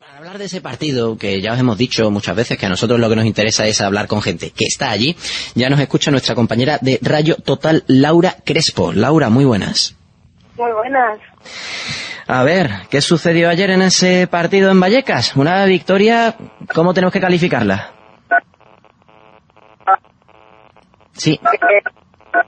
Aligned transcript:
Para 0.00 0.16
hablar 0.16 0.38
de 0.38 0.46
ese 0.46 0.62
partido, 0.62 1.18
que 1.18 1.42
ya 1.42 1.52
os 1.52 1.58
hemos 1.58 1.76
dicho 1.76 2.10
muchas 2.10 2.34
veces 2.34 2.56
que 2.56 2.64
a 2.64 2.70
nosotros 2.70 2.98
lo 2.98 3.10
que 3.10 3.16
nos 3.16 3.26
interesa 3.26 3.66
es 3.66 3.82
hablar 3.82 4.06
con 4.06 4.22
gente 4.22 4.50
que 4.50 4.64
está 4.64 4.90
allí, 4.90 5.14
ya 5.54 5.68
nos 5.68 5.78
escucha 5.78 6.10
nuestra 6.10 6.34
compañera 6.34 6.78
de 6.80 6.98
Rayo 7.02 7.36
Total, 7.36 7.84
Laura 7.86 8.36
Crespo. 8.42 8.94
Laura, 8.94 9.28
muy 9.28 9.44
buenas. 9.44 9.94
Muy 10.56 10.72
buenas. 10.72 11.20
A 12.26 12.42
ver, 12.44 12.70
¿qué 12.90 13.02
sucedió 13.02 13.50
ayer 13.50 13.68
en 13.68 13.82
ese 13.82 14.26
partido 14.26 14.70
en 14.70 14.80
Vallecas? 14.80 15.36
Una 15.36 15.66
victoria, 15.66 16.34
¿cómo 16.74 16.94
tenemos 16.94 17.12
que 17.12 17.20
calificarla? 17.20 17.90
Sí. 21.12 21.38
Eh, 21.42 21.82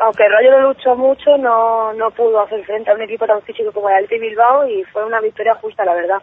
aunque 0.00 0.28
Rayo 0.28 0.50
lo 0.50 0.72
luchó 0.72 0.96
mucho, 0.96 1.38
no, 1.38 1.92
no 1.92 2.10
pudo 2.10 2.42
hacer 2.42 2.64
frente 2.64 2.90
a 2.90 2.94
un 2.94 3.02
equipo 3.02 3.24
tan 3.24 3.40
físico 3.42 3.70
como 3.70 3.88
el 3.88 3.94
Alti 3.94 4.18
Bilbao 4.18 4.68
y 4.68 4.82
fue 4.92 5.06
una 5.06 5.20
victoria 5.20 5.54
justa, 5.60 5.84
la 5.84 5.94
verdad. 5.94 6.18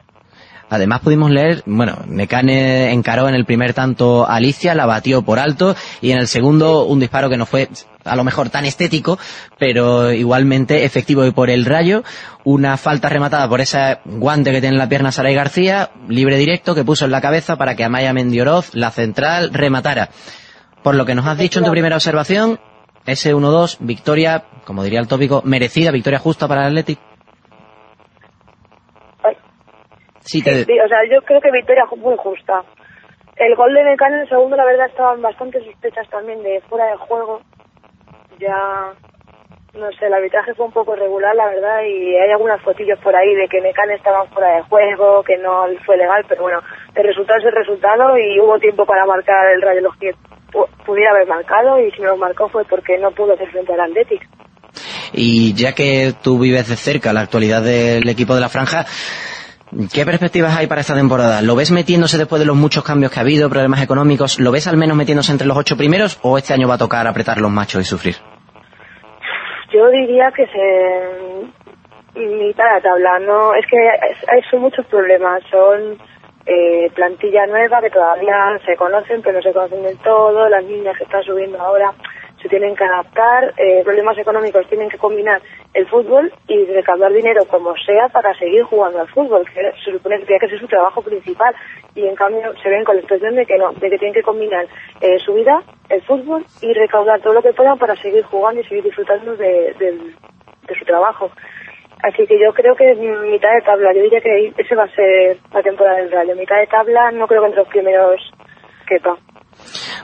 Además 0.74 1.02
pudimos 1.02 1.30
leer, 1.30 1.62
bueno, 1.68 2.00
Mecane 2.08 2.92
encaró 2.92 3.30
en 3.30 3.36
el 3.36 3.46
primer 3.46 3.76
tanto 3.76 4.26
a 4.28 4.38
Alicia, 4.38 4.74
la 4.74 4.88
batió 4.88 5.22
por 5.22 5.38
alto 5.38 5.76
y 6.02 6.10
en 6.10 6.18
el 6.18 6.28
segundo 6.28 6.86
un 6.86 7.00
disparo 7.00 7.30
que 7.30 7.38
no 7.38 7.46
fue 7.46 7.70
a 8.04 8.16
lo 8.16 8.24
mejor 8.24 8.50
tan 8.50 8.66
estético, 8.66 9.20
pero 9.60 10.12
igualmente 10.12 10.84
efectivo 10.84 11.28
y 11.28 11.32
por 11.32 11.52
el 11.52 11.66
rayo, 11.66 12.04
una 12.44 12.76
falta 12.78 13.08
rematada 13.08 13.48
por 13.48 13.62
ese 13.62 14.00
guante 14.04 14.52
que 14.52 14.62
tiene 14.62 14.74
en 14.74 14.80
la 14.80 14.90
pierna 14.90 15.12
Saray 15.12 15.36
García, 15.36 15.92
libre 16.08 16.38
directo 16.38 16.74
que 16.74 16.84
puso 16.84 17.06
en 17.06 17.12
la 17.12 17.22
cabeza 17.22 17.56
para 17.56 17.76
que 17.76 17.84
Amaya 17.84 18.12
Mendioroz, 18.12 18.74
la 18.74 18.90
central, 18.90 19.54
rematara. 19.54 20.10
Por 20.82 20.96
lo 20.96 21.06
que 21.06 21.14
nos 21.14 21.28
has 21.28 21.38
dicho 21.38 21.60
en 21.60 21.66
tu 21.66 21.72
primera 21.72 21.98
observación, 21.98 22.60
ese 23.06 23.36
1-2, 23.36 23.78
victoria, 23.80 24.46
como 24.66 24.84
diría 24.84 25.00
el 25.00 25.08
tópico, 25.08 25.44
merecida, 25.46 25.92
victoria 25.92 26.18
justa 26.18 26.48
para 26.48 26.62
el 26.62 26.70
Athletic. 26.70 26.98
Sí, 30.66 30.80
o 30.80 30.88
sea, 30.88 31.00
yo 31.10 31.22
creo 31.22 31.42
que 31.42 31.52
victoria 31.52 31.86
muy 31.98 32.16
justa. 32.18 32.64
El 33.36 33.56
gol 33.56 33.74
de 33.74 33.84
Mecano 33.84 34.16
en 34.16 34.22
el 34.22 34.30
segundo, 34.30 34.56
la 34.56 34.66
verdad, 34.66 34.88
estaban 34.88 35.22
bastante 35.22 35.64
sospechas 35.64 36.08
también 36.10 36.42
de 36.44 36.62
fuera 36.70 36.86
de 36.86 36.98
juego. 36.98 37.42
Ya, 38.40 38.94
no 39.74 39.92
sé, 39.98 40.06
el 40.06 40.14
arbitraje 40.14 40.54
fue 40.54 40.68
un 40.68 40.72
poco 40.72 40.96
regular, 40.96 41.36
la 41.36 41.48
verdad, 41.48 41.82
y 41.84 42.16
hay 42.16 42.32
algunas 42.32 42.62
fotillos 42.62 43.00
por 43.00 43.16
ahí 43.16 43.34
de 43.36 43.48
que 43.48 43.62
Mecano 43.62 43.94
estaba 43.94 44.26
fuera 44.28 44.58
de 44.58 44.64
juego, 44.64 45.24
que 45.24 45.38
no 45.38 45.66
fue 45.86 45.98
legal, 45.98 46.24
pero 46.30 46.44
bueno, 46.44 46.62
el 46.94 47.04
resultado 47.04 47.40
es 47.40 47.46
el 47.46 47.56
resultado 47.56 48.18
y 48.18 48.40
hubo 48.40 48.60
tiempo 48.60 48.86
para 48.86 49.06
marcar 49.06 49.52
el 49.52 49.62
rayo 49.62 49.82
los 49.82 49.98
que 49.98 50.12
pudiera 50.86 51.12
haber 51.12 51.28
marcado 51.28 51.80
y 51.80 51.92
si 51.92 52.02
no 52.02 52.10
lo 52.10 52.18
marcó 52.18 52.48
fue 52.50 52.64
porque 52.66 52.98
no 53.00 53.12
pudo 53.12 53.34
hacer 53.34 53.50
frente 53.50 53.74
al 53.74 53.82
Athletic. 53.82 54.22
Y 55.12 55.54
ya 55.54 55.74
que 55.74 56.14
tú 56.24 56.40
vives 56.40 56.70
de 56.70 56.76
cerca 56.76 57.14
la 57.14 57.22
actualidad 57.22 57.62
del 57.62 58.08
equipo 58.10 58.36
de 58.36 58.42
la 58.42 58.50
franja, 58.50 58.86
¿Qué 59.94 60.06
perspectivas 60.06 60.56
hay 60.56 60.68
para 60.68 60.82
esta 60.82 60.96
temporada? 60.96 61.42
¿Lo 61.42 61.56
ves 61.56 61.72
metiéndose 61.72 62.18
después 62.18 62.40
de 62.40 62.46
los 62.46 62.56
muchos 62.56 62.84
cambios 62.84 63.12
que 63.12 63.20
ha 63.20 63.24
habido, 63.24 63.50
problemas 63.50 63.82
económicos? 63.82 64.40
¿Lo 64.40 64.52
ves 64.52 64.68
al 64.68 64.78
menos 64.78 64.96
metiéndose 64.96 65.32
entre 65.32 65.48
los 65.48 65.58
ocho 65.58 65.76
primeros 65.76 66.20
o 66.22 66.38
este 66.38 66.54
año 66.54 66.68
va 66.68 66.76
a 66.76 66.78
tocar 66.78 67.08
apretar 67.08 67.40
los 67.40 67.52
machos 67.52 67.82
y 67.82 67.86
sufrir? 67.86 68.16
Yo 69.74 69.90
diría 69.90 70.32
que 70.36 70.46
se 70.46 71.44
mitad 72.16 72.76
de 72.76 72.82
tabla. 72.82 73.20
No, 73.20 73.56
es 73.56 73.66
que 73.66 73.78
hay, 73.78 74.42
son 74.50 74.62
muchos 74.62 74.86
problemas. 74.86 75.42
Son 75.50 75.98
eh, 76.46 76.92
plantilla 76.94 77.48
nueva 77.48 77.82
que 77.82 77.90
todavía 77.90 78.60
se 78.66 78.76
conocen, 78.76 79.22
pero 79.22 79.38
no 79.38 79.42
se 79.42 79.54
conocen 79.54 79.84
del 79.84 79.98
todo. 80.00 80.50
Las 80.50 80.64
niñas 80.64 80.98
que 80.98 81.06
están 81.06 81.24
subiendo 81.24 81.60
ahora 81.60 81.94
se 82.42 82.50
tienen 82.50 82.76
que 82.76 82.84
adaptar, 82.84 83.54
eh, 83.58 83.82
problemas 83.84 84.18
económicos 84.18 84.68
tienen 84.68 84.90
que 84.90 84.98
combinar 84.98 85.42
el 85.74 85.88
fútbol 85.88 86.32
y 86.48 86.66
recaudar 86.66 87.12
dinero 87.12 87.46
como 87.46 87.76
sea 87.78 88.08
para 88.10 88.34
seguir 88.38 88.64
jugando 88.64 89.02
al 89.02 89.08
fútbol, 89.08 89.44
que 89.54 89.72
se 89.84 89.92
supone 89.92 90.20
que 90.20 90.26
tiene 90.26 90.40
que 90.40 90.50
ser 90.50 90.60
su 90.60 90.68
trabajo 90.68 91.02
principal 91.02 91.56
y 91.96 92.06
en 92.06 92.16
cambio 92.16 92.54
se 92.62 92.70
ven 92.70 92.84
con 92.84 92.96
la 92.96 93.02
expresión 93.02 93.36
de 93.36 93.46
que 93.46 93.58
no, 93.58 93.72
de 93.74 93.90
que 93.90 93.98
tienen 93.98 94.14
que 94.14 94.24
combinar 94.24 94.68
eh, 95.02 95.18
su 95.20 95.34
vida, 95.34 95.62
el 95.90 96.02
fútbol 96.04 96.46
y 96.62 96.74
recaudar 96.74 97.22
todo 97.22 97.34
lo 97.34 97.42
que 97.42 97.54
puedan 97.54 97.78
para 97.78 97.96
seguir 97.96 98.24
jugando 98.24 98.62
y 98.62 98.64
seguir 98.66 98.84
disfrutando 98.84 99.36
de, 99.36 99.76
su 100.78 100.86
trabajo. 100.86 101.32
Así 102.04 102.26
que 102.28 102.38
yo 102.40 102.54
creo 102.54 102.76
que 102.76 102.96
mitad 102.96 103.54
de 103.54 103.62
tabla, 103.62 103.94
yo 103.94 104.02
diría 104.02 104.22
que 104.22 104.54
ese 104.58 104.76
va 104.76 104.84
a 104.84 104.96
ser 104.96 105.38
la 105.54 105.62
temporada 105.62 105.98
del 105.98 106.12
Rayo. 106.12 106.36
Mitad 106.36 106.58
de 106.58 106.68
tabla 106.68 107.12
no 107.12 107.28
creo 107.28 107.42
que 107.42 107.48
entre 107.48 107.62
los 107.62 107.70
primeros 107.70 108.32
quepa. 108.88 109.18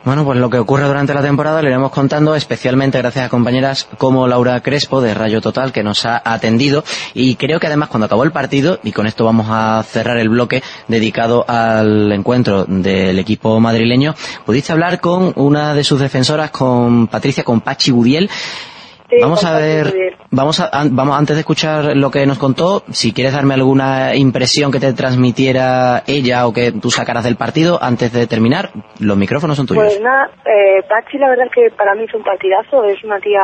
Bueno, 0.05 0.23
pues 0.23 0.39
lo 0.39 0.49
que 0.49 0.57
ocurre 0.57 0.85
durante 0.85 1.13
la 1.13 1.21
temporada 1.21 1.61
lo 1.61 1.67
iremos 1.67 1.91
contando, 1.91 2.33
especialmente 2.33 2.97
gracias 2.97 3.25
a 3.25 3.29
compañeras 3.29 3.87
como 3.97 4.27
Laura 4.27 4.61
Crespo 4.61 5.01
de 5.01 5.13
Rayo 5.13 5.41
Total, 5.41 5.73
que 5.73 5.83
nos 5.83 6.05
ha 6.05 6.21
atendido. 6.23 6.85
Y 7.13 7.35
creo 7.35 7.59
que 7.59 7.67
además 7.67 7.89
cuando 7.89 8.05
acabó 8.05 8.23
el 8.23 8.31
partido, 8.31 8.79
y 8.83 8.93
con 8.93 9.07
esto 9.07 9.25
vamos 9.25 9.47
a 9.49 9.83
cerrar 9.83 10.17
el 10.17 10.29
bloque 10.29 10.63
dedicado 10.87 11.43
al 11.47 12.11
encuentro 12.13 12.63
del 12.65 13.19
equipo 13.19 13.59
madrileño, 13.59 14.15
pudiste 14.45 14.71
hablar 14.71 15.01
con 15.01 15.33
una 15.35 15.73
de 15.73 15.83
sus 15.83 15.99
defensoras, 15.99 16.51
con 16.51 17.07
Patricia, 17.07 17.43
con 17.43 17.59
Pachi 17.59 17.91
Budiel, 17.91 18.29
vamos 19.21 19.43
a 19.45 19.57
ver, 19.57 20.15
vamos 20.31 20.59
a, 20.59 20.69
vamos 20.91 21.17
antes 21.17 21.35
de 21.35 21.41
escuchar 21.41 21.95
lo 21.95 22.11
que 22.11 22.25
nos 22.25 22.37
contó, 22.37 22.83
si 22.89 23.13
quieres 23.13 23.33
darme 23.33 23.53
alguna 23.53 24.15
impresión 24.15 24.71
que 24.71 24.79
te 24.79 24.93
transmitiera 24.93 26.03
ella 26.07 26.47
o 26.47 26.53
que 26.53 26.71
tú 26.71 26.89
sacaras 26.89 27.23
del 27.23 27.35
partido 27.35 27.79
antes 27.81 28.13
de 28.13 28.27
terminar, 28.27 28.69
los 28.99 29.17
micrófonos 29.17 29.57
son 29.57 29.67
tuyos. 29.67 29.83
Pues 29.83 30.01
nada, 30.01 30.29
eh, 30.45 30.83
Pachi 30.87 31.17
la 31.17 31.29
verdad 31.29 31.47
es 31.47 31.53
que 31.53 31.75
para 31.75 31.95
mí 31.95 32.03
es 32.03 32.13
un 32.13 32.23
partidazo, 32.23 32.83
es 32.85 33.03
una 33.03 33.19
tía, 33.19 33.41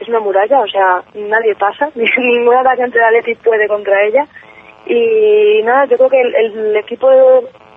es 0.00 0.08
una 0.08 0.20
muralla, 0.20 0.60
o 0.60 0.68
sea, 0.68 1.02
nadie 1.14 1.54
pasa, 1.58 1.90
ninguna 1.94 2.62
variante 2.62 2.98
de 2.98 3.04
Atleti 3.04 3.34
puede 3.42 3.66
contra 3.68 3.94
ella 4.06 4.24
y 4.86 5.62
nada, 5.64 5.84
yo 5.86 5.96
creo 5.96 6.08
que 6.08 6.20
el, 6.20 6.34
el 6.34 6.76
equipo 6.76 7.08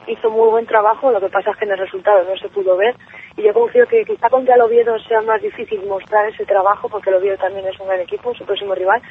hizo 0.08 0.30
muy 0.30 0.50
buen 0.50 0.66
trabajo, 0.66 1.12
lo 1.12 1.20
que 1.20 1.30
pasa 1.30 1.52
es 1.52 1.58
que 1.58 1.66
en 1.66 1.72
el 1.72 1.78
resultado 1.78 2.24
no 2.24 2.36
se 2.38 2.50
pudo 2.50 2.78
ver 2.78 2.96
y 3.38 3.44
yo 3.44 3.54
confío 3.54 3.88
que 3.88 4.04
quizá 4.06 4.30
contra 4.30 4.56
el 4.56 4.62
Oviedo 4.62 4.98
sea 5.00 5.22
más 5.22 5.42
difícil 5.42 5.82
mostrar 5.86 6.28
ese 6.28 6.46
trabajo 6.46 6.90
porque 6.90 7.10
el 7.10 7.18
Oviedo 7.18 7.38
también 7.38 7.68
es 7.68 7.80
un 7.80 7.88
gran 7.88 8.00
equipo, 8.00 8.34
su 8.34 8.46
próximo 8.46 8.76
rival, 8.76 9.02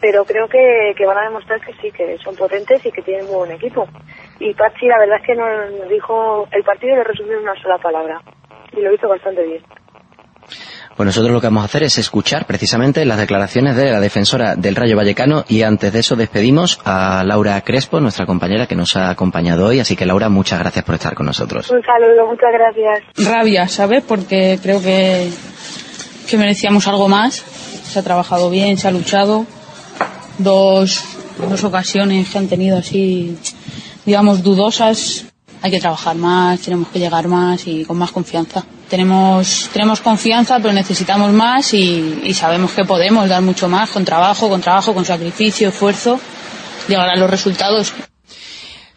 pero 0.00 0.24
creo 0.24 0.48
que, 0.48 0.94
van 1.06 1.18
a 1.18 1.24
demostrar 1.24 1.60
que 1.60 1.72
sí, 1.74 1.90
que 1.90 2.18
son 2.18 2.36
potentes 2.36 2.84
y 2.84 2.92
que 2.92 3.02
tienen 3.02 3.26
muy 3.26 3.36
buen 3.36 3.52
equipo. 3.52 3.86
Y 4.38 4.52
Pachi 4.54 4.86
la 4.86 4.98
verdad 4.98 5.18
es 5.20 5.26
que 5.26 5.34
nos 5.34 5.88
dijo, 5.88 6.46
el 6.50 6.64
partido 6.64 6.96
le 6.96 7.04
resumió 7.04 7.34
en 7.34 7.42
una 7.42 7.60
sola 7.60 7.78
palabra 7.78 8.20
y 8.72 8.80
lo 8.80 8.92
hizo 8.92 9.08
bastante 9.08 9.42
bien. 9.42 9.62
Pues 10.96 11.06
nosotros 11.06 11.30
lo 11.30 11.42
que 11.42 11.48
vamos 11.48 11.62
a 11.62 11.66
hacer 11.66 11.82
es 11.82 11.98
escuchar 11.98 12.46
precisamente 12.46 13.04
las 13.04 13.18
declaraciones 13.18 13.76
de 13.76 13.90
la 13.90 14.00
defensora 14.00 14.56
del 14.56 14.74
Rayo 14.74 14.96
Vallecano 14.96 15.44
y 15.46 15.60
antes 15.60 15.92
de 15.92 15.98
eso 15.98 16.16
despedimos 16.16 16.80
a 16.86 17.22
Laura 17.22 17.60
Crespo, 17.60 18.00
nuestra 18.00 18.24
compañera 18.24 18.66
que 18.66 18.74
nos 18.76 18.96
ha 18.96 19.10
acompañado 19.10 19.66
hoy. 19.66 19.78
Así 19.78 19.94
que 19.94 20.06
Laura, 20.06 20.30
muchas 20.30 20.58
gracias 20.58 20.86
por 20.86 20.94
estar 20.94 21.14
con 21.14 21.26
nosotros. 21.26 21.70
Un 21.70 21.82
saludo, 21.82 22.26
muchas 22.26 22.50
gracias. 22.50 23.28
Rabia, 23.28 23.68
¿sabes? 23.68 24.04
Porque 24.04 24.58
creo 24.62 24.80
que, 24.80 25.30
que 26.26 26.38
merecíamos 26.38 26.88
algo 26.88 27.08
más. 27.08 27.34
Se 27.36 27.98
ha 27.98 28.02
trabajado 28.02 28.48
bien, 28.48 28.78
se 28.78 28.88
ha 28.88 28.90
luchado. 28.90 29.44
Dos, 30.38 31.04
dos 31.38 31.62
ocasiones 31.62 32.30
que 32.30 32.38
han 32.38 32.48
tenido 32.48 32.78
así, 32.78 33.36
digamos, 34.06 34.42
dudosas. 34.42 35.25
Hay 35.62 35.70
que 35.70 35.80
trabajar 35.80 36.16
más, 36.16 36.60
tenemos 36.60 36.88
que 36.88 36.98
llegar 36.98 37.28
más 37.28 37.66
y 37.66 37.84
con 37.84 37.98
más 37.98 38.12
confianza 38.12 38.64
tenemos, 38.88 39.68
tenemos 39.72 40.00
confianza, 40.00 40.58
pero 40.58 40.72
necesitamos 40.72 41.32
más 41.32 41.74
y, 41.74 42.32
sabemos 42.34 42.72
que 42.72 42.84
podemos 42.84 43.28
dar 43.28 43.42
mucho 43.42 43.68
más 43.68 43.90
con 43.90 44.04
trabajo, 44.04 44.48
con 44.48 44.60
trabajo, 44.60 44.94
con 44.94 45.04
sacrificio, 45.04 45.68
esfuerzo, 45.68 46.20
llegar 46.88 47.08
a 47.08 47.16
los 47.16 47.30
resultados. 47.30 47.92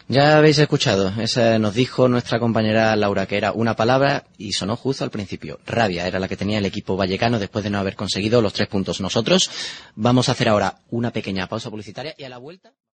Ya 0.08 0.38
habéis 0.38 0.58
escuchado, 0.58 1.12
esa 1.20 1.60
nos 1.60 1.74
dijo 1.74 2.08
nuestra 2.08 2.40
compañera 2.40 2.96
Laura 2.96 3.26
que 3.26 3.36
era 3.36 3.52
una 3.52 3.76
palabra 3.76 4.24
y 4.38 4.52
sonó 4.52 4.74
justo 4.74 5.04
al 5.04 5.10
principio. 5.10 5.60
Rabia 5.66 6.04
era 6.04 6.18
la 6.18 6.26
que 6.26 6.36
tenía 6.36 6.58
el 6.58 6.66
equipo 6.66 6.96
vallecano 6.96 7.38
después 7.38 7.62
de 7.62 7.70
no 7.70 7.78
haber 7.78 7.94
conseguido 7.94 8.42
los 8.42 8.52
tres 8.52 8.66
puntos. 8.66 9.00
Nosotros 9.00 9.50
vamos 9.94 10.28
a 10.28 10.32
hacer 10.32 10.48
ahora 10.48 10.78
una 10.90 11.12
pequeña 11.12 11.46
pausa 11.46 11.70
publicitaria 11.70 12.14
y 12.18 12.24
a 12.24 12.28
la 12.28 12.38
vuelta. 12.38 12.72